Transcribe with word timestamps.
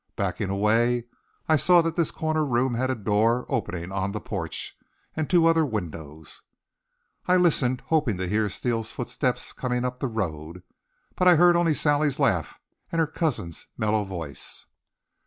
Backing 0.15 0.49
away 0.49 1.05
I 1.47 1.57
saw 1.57 1.83
that 1.83 1.95
this 1.95 2.09
corner 2.09 2.43
room 2.43 2.73
had 2.73 2.89
a 2.89 2.95
door 2.95 3.45
opening 3.47 3.91
on 3.91 4.13
the 4.13 4.19
porch 4.19 4.75
and 5.15 5.29
two 5.29 5.45
other 5.45 5.63
windows. 5.63 6.41
I 7.27 7.35
listened, 7.37 7.83
hoping 7.85 8.17
to 8.17 8.27
hear 8.27 8.49
Steele's 8.49 8.91
footsteps 8.91 9.53
coming 9.53 9.85
up 9.85 9.99
the 9.99 10.07
road. 10.07 10.63
But 11.15 11.27
I 11.27 11.35
heard 11.35 11.55
only 11.55 11.75
Sally's 11.75 12.17
laugh 12.19 12.55
and 12.91 12.99
her 12.99 13.05
cousin's 13.05 13.67
mellow 13.77 14.03
voice. 14.03 14.65